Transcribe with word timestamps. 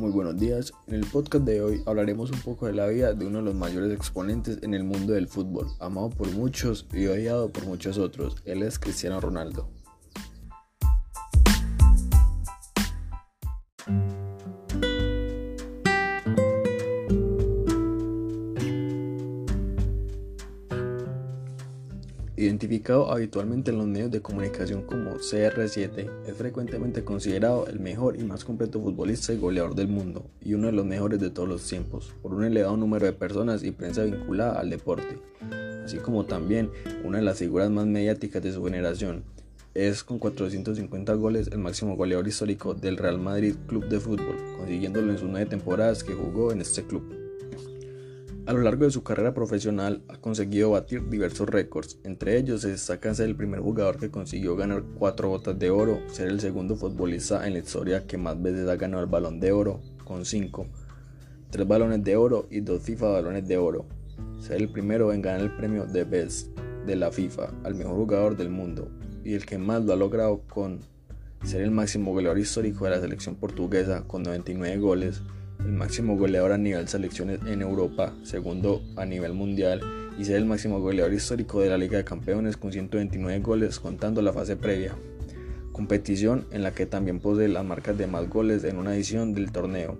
Muy 0.00 0.12
buenos 0.12 0.38
días. 0.38 0.72
En 0.86 0.94
el 0.94 1.04
podcast 1.04 1.44
de 1.44 1.60
hoy 1.60 1.82
hablaremos 1.84 2.30
un 2.30 2.40
poco 2.40 2.64
de 2.64 2.72
la 2.72 2.86
vida 2.86 3.12
de 3.12 3.26
uno 3.26 3.40
de 3.40 3.44
los 3.44 3.54
mayores 3.54 3.92
exponentes 3.92 4.58
en 4.62 4.72
el 4.72 4.82
mundo 4.82 5.12
del 5.12 5.28
fútbol, 5.28 5.66
amado 5.78 6.08
por 6.08 6.30
muchos 6.32 6.86
y 6.94 7.04
odiado 7.04 7.50
por 7.50 7.66
muchos 7.66 7.98
otros. 7.98 8.36
Él 8.46 8.62
es 8.62 8.78
Cristiano 8.78 9.20
Ronaldo. 9.20 9.68
Identificado 22.40 23.12
habitualmente 23.12 23.70
en 23.70 23.76
los 23.76 23.86
medios 23.86 24.10
de 24.10 24.22
comunicación 24.22 24.80
como 24.80 25.16
CR7, 25.16 26.10
es 26.26 26.34
frecuentemente 26.34 27.04
considerado 27.04 27.66
el 27.66 27.80
mejor 27.80 28.18
y 28.18 28.24
más 28.24 28.46
completo 28.46 28.80
futbolista 28.80 29.34
y 29.34 29.36
goleador 29.36 29.74
del 29.74 29.88
mundo, 29.88 30.24
y 30.40 30.54
uno 30.54 30.68
de 30.68 30.72
los 30.72 30.86
mejores 30.86 31.20
de 31.20 31.28
todos 31.28 31.46
los 31.46 31.68
tiempos, 31.68 32.14
por 32.22 32.32
un 32.32 32.44
elevado 32.44 32.78
número 32.78 33.04
de 33.04 33.12
personas 33.12 33.62
y 33.62 33.72
prensa 33.72 34.04
vinculada 34.04 34.58
al 34.58 34.70
deporte, 34.70 35.18
así 35.84 35.98
como 35.98 36.24
también 36.24 36.70
una 37.04 37.18
de 37.18 37.24
las 37.24 37.36
figuras 37.36 37.68
más 37.68 37.84
mediáticas 37.84 38.42
de 38.42 38.54
su 38.54 38.64
generación. 38.64 39.22
Es 39.74 40.02
con 40.02 40.18
450 40.18 41.12
goles 41.16 41.50
el 41.52 41.58
máximo 41.58 41.94
goleador 41.94 42.26
histórico 42.26 42.72
del 42.72 42.96
Real 42.96 43.18
Madrid 43.18 43.54
Club 43.66 43.86
de 43.90 44.00
Fútbol, 44.00 44.36
consiguiéndolo 44.56 45.12
en 45.12 45.18
sus 45.18 45.28
nueve 45.28 45.44
temporadas 45.44 46.02
que 46.02 46.14
jugó 46.14 46.52
en 46.52 46.62
este 46.62 46.84
club. 46.84 47.29
A 48.50 48.52
lo 48.52 48.62
largo 48.62 48.84
de 48.84 48.90
su 48.90 49.04
carrera 49.04 49.32
profesional 49.32 50.02
ha 50.08 50.16
conseguido 50.16 50.72
batir 50.72 51.08
diversos 51.08 51.48
récords, 51.48 52.00
entre 52.02 52.36
ellos 52.36 52.62
se 52.62 52.70
destaca 52.70 53.14
ser 53.14 53.28
el 53.28 53.36
primer 53.36 53.60
jugador 53.60 53.96
que 53.96 54.10
consiguió 54.10 54.56
ganar 54.56 54.82
cuatro 54.98 55.28
botas 55.28 55.56
de 55.56 55.70
oro, 55.70 56.00
ser 56.08 56.26
el 56.26 56.40
segundo 56.40 56.74
futbolista 56.74 57.46
en 57.46 57.52
la 57.52 57.60
historia 57.60 58.08
que 58.08 58.18
más 58.18 58.42
veces 58.42 58.68
ha 58.68 58.74
ganado 58.74 59.04
el 59.04 59.08
balón 59.08 59.38
de 59.38 59.52
oro, 59.52 59.80
con 60.02 60.24
5, 60.24 60.66
3 61.50 61.68
balones 61.68 62.02
de 62.02 62.16
oro 62.16 62.48
y 62.50 62.58
2 62.58 62.82
FIFA 62.82 63.10
balones 63.10 63.46
de 63.46 63.56
oro, 63.56 63.86
ser 64.40 64.56
el 64.56 64.72
primero 64.72 65.12
en 65.12 65.22
ganar 65.22 65.42
el 65.42 65.54
premio 65.54 65.86
de 65.86 66.02
Best 66.02 66.48
de 66.86 66.96
la 66.96 67.12
FIFA 67.12 67.52
al 67.62 67.76
mejor 67.76 67.94
jugador 67.94 68.36
del 68.36 68.50
mundo 68.50 68.90
y 69.22 69.34
el 69.34 69.46
que 69.46 69.58
más 69.58 69.84
lo 69.84 69.92
ha 69.92 69.96
logrado 69.96 70.40
con 70.52 70.80
ser 71.44 71.60
el 71.60 71.70
máximo 71.70 72.12
goleador 72.12 72.40
histórico 72.40 72.84
de 72.84 72.90
la 72.90 73.00
selección 73.00 73.36
portuguesa 73.36 74.02
con 74.08 74.24
99 74.24 74.76
goles 74.78 75.22
el 75.64 75.72
máximo 75.72 76.16
goleador 76.16 76.52
a 76.52 76.58
nivel 76.58 76.88
selecciones 76.88 77.40
en 77.46 77.62
Europa, 77.62 78.14
segundo 78.22 78.82
a 78.96 79.04
nivel 79.04 79.34
mundial 79.34 79.80
y 80.18 80.24
ser 80.24 80.36
el 80.36 80.44
máximo 80.44 80.80
goleador 80.80 81.12
histórico 81.12 81.60
de 81.60 81.70
la 81.70 81.78
Liga 81.78 81.98
de 81.98 82.04
Campeones 82.04 82.56
con 82.56 82.72
129 82.72 83.40
goles 83.40 83.80
contando 83.80 84.22
la 84.22 84.32
fase 84.32 84.56
previa. 84.56 84.94
Competición 85.72 86.46
en 86.50 86.62
la 86.62 86.72
que 86.72 86.86
también 86.86 87.20
posee 87.20 87.48
las 87.48 87.64
marcas 87.64 87.96
de 87.96 88.06
más 88.06 88.28
goles 88.28 88.64
en 88.64 88.76
una 88.76 88.94
edición 88.94 89.32
del 89.32 89.52
torneo. 89.52 89.98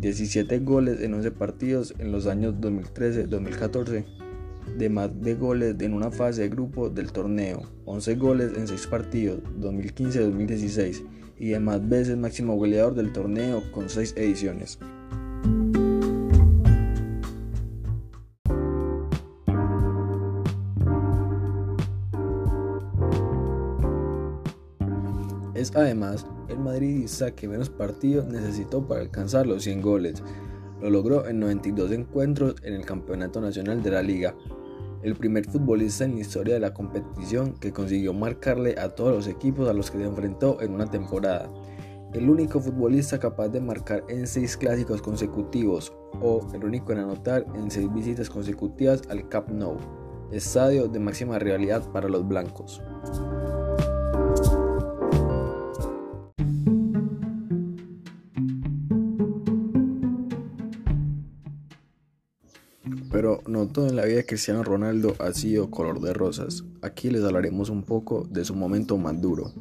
17 0.00 0.60
goles 0.60 1.00
en 1.00 1.14
11 1.14 1.30
partidos 1.32 1.94
en 1.98 2.10
los 2.10 2.26
años 2.26 2.54
2013-2014 2.54 4.04
de 4.78 4.88
más 4.88 5.10
de 5.20 5.34
goles 5.34 5.76
en 5.80 5.92
una 5.92 6.10
fase 6.10 6.42
de 6.42 6.48
grupo 6.48 6.88
del 6.88 7.12
torneo, 7.12 7.62
11 7.84 8.14
goles 8.14 8.52
en 8.56 8.66
6 8.66 8.86
partidos 8.86 9.40
2015-2016 9.60 11.02
y 11.38 11.48
de 11.48 11.60
más 11.60 11.88
veces 11.88 12.16
máximo 12.16 12.56
goleador 12.56 12.94
del 12.94 13.12
torneo 13.12 13.62
con 13.72 13.88
6 13.88 14.14
ediciones. 14.16 14.78
Es 25.54 25.74
además 25.74 26.26
el 26.48 26.58
madridista 26.58 27.34
que 27.34 27.48
menos 27.48 27.70
partidos 27.70 28.26
necesitó 28.26 28.86
para 28.86 29.00
alcanzar 29.00 29.46
los 29.46 29.62
100 29.62 29.80
goles. 29.80 30.22
Lo 30.82 30.90
logró 30.90 31.26
en 31.26 31.40
92 31.40 31.90
encuentros 31.92 32.56
en 32.62 32.74
el 32.74 32.84
Campeonato 32.84 33.40
Nacional 33.40 33.82
de 33.82 33.90
la 33.90 34.02
Liga, 34.02 34.34
el 35.04 35.14
primer 35.14 35.44
futbolista 35.44 36.04
en 36.04 36.14
la 36.14 36.22
historia 36.22 36.54
de 36.54 36.60
la 36.60 36.72
competición 36.72 37.52
que 37.60 37.72
consiguió 37.72 38.14
marcarle 38.14 38.74
a 38.78 38.88
todos 38.88 39.14
los 39.14 39.28
equipos 39.28 39.68
a 39.68 39.74
los 39.74 39.90
que 39.90 39.98
se 39.98 40.04
enfrentó 40.04 40.62
en 40.62 40.72
una 40.72 40.90
temporada. 40.90 41.50
El 42.14 42.30
único 42.30 42.58
futbolista 42.58 43.18
capaz 43.18 43.48
de 43.48 43.60
marcar 43.60 44.02
en 44.08 44.26
seis 44.26 44.56
clásicos 44.56 45.02
consecutivos 45.02 45.92
o 46.22 46.48
el 46.54 46.64
único 46.64 46.92
en 46.92 47.00
anotar 47.00 47.44
en 47.54 47.70
seis 47.70 47.92
visitas 47.92 48.30
consecutivas 48.30 49.02
al 49.10 49.28
Camp 49.28 49.50
Nou, 49.50 49.76
estadio 50.32 50.88
de 50.88 50.98
máxima 51.00 51.38
rivalidad 51.38 51.82
para 51.92 52.08
los 52.08 52.26
blancos. 52.26 52.80
Pero 63.10 63.42
no 63.46 63.68
todo 63.68 63.88
en 63.88 63.96
la 63.96 64.04
vida 64.04 64.16
de 64.16 64.26
Cristiano 64.26 64.62
Ronaldo 64.62 65.14
ha 65.18 65.32
sido 65.32 65.70
color 65.70 66.00
de 66.00 66.12
rosas. 66.12 66.64
Aquí 66.82 67.10
les 67.10 67.22
hablaremos 67.22 67.70
un 67.70 67.82
poco 67.82 68.26
de 68.30 68.44
su 68.44 68.54
momento 68.54 68.98
más 68.98 69.20
duro. 69.20 69.52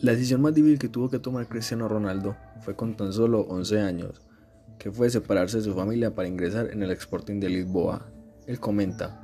La 0.00 0.12
decisión 0.12 0.40
más 0.40 0.54
difícil 0.54 0.78
que 0.78 0.88
tuvo 0.88 1.10
que 1.10 1.18
tomar 1.18 1.48
Cristiano 1.48 1.88
Ronaldo 1.88 2.36
fue 2.60 2.76
con 2.76 2.96
tan 2.96 3.12
solo 3.12 3.40
11 3.40 3.80
años, 3.80 4.22
que 4.78 4.92
fue 4.92 5.10
separarse 5.10 5.58
de 5.58 5.64
su 5.64 5.74
familia 5.74 6.14
para 6.14 6.28
ingresar 6.28 6.70
en 6.72 6.82
el 6.84 6.92
Sporting 6.92 7.40
de 7.40 7.48
Lisboa. 7.48 8.08
Él 8.46 8.60
comenta, 8.60 9.20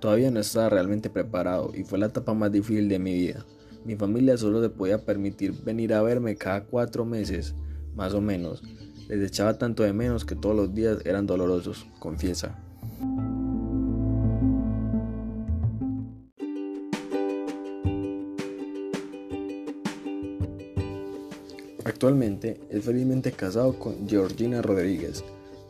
todavía 0.00 0.30
no 0.30 0.40
estaba 0.40 0.70
realmente 0.70 1.10
preparado 1.10 1.72
y 1.74 1.84
fue 1.84 1.98
la 1.98 2.06
etapa 2.06 2.32
más 2.32 2.50
difícil 2.50 2.88
de 2.88 2.98
mi 2.98 3.12
vida. 3.12 3.44
Mi 3.84 3.96
familia 3.96 4.38
solo 4.38 4.62
se 4.62 4.70
podía 4.70 5.04
permitir 5.04 5.52
venir 5.62 5.92
a 5.92 6.02
verme 6.02 6.36
cada 6.36 6.64
cuatro 6.64 7.04
meses, 7.04 7.54
más 7.94 8.14
o 8.14 8.22
menos. 8.22 8.62
Les 9.08 9.20
echaba 9.22 9.58
tanto 9.58 9.82
de 9.82 9.92
menos 9.92 10.24
que 10.24 10.34
todos 10.34 10.56
los 10.56 10.74
días 10.74 11.04
eran 11.04 11.26
dolorosos, 11.26 11.86
confiesa. 11.98 12.58
Actualmente 21.84 22.58
es 22.70 22.82
felizmente 22.86 23.32
casado 23.32 23.78
con 23.78 24.08
Georgina 24.08 24.62
Rodríguez. 24.62 25.22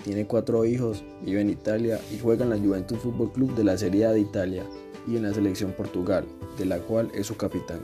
Tiene 0.04 0.24
cuatro 0.24 0.64
hijos, 0.64 1.02
vive 1.24 1.40
en 1.40 1.50
Italia 1.50 1.98
y 2.14 2.20
juega 2.20 2.44
en 2.44 2.50
la 2.50 2.58
Juventus 2.58 2.98
Fútbol 2.98 3.32
Club 3.32 3.56
de 3.56 3.64
la 3.64 3.76
Serie 3.76 4.06
A 4.06 4.12
de 4.12 4.20
Italia 4.20 4.64
y 5.06 5.16
en 5.16 5.22
la 5.22 5.34
selección 5.34 5.72
Portugal, 5.72 6.24
de 6.58 6.66
la 6.66 6.78
cual 6.78 7.10
es 7.14 7.26
su 7.26 7.36
capitán. 7.36 7.80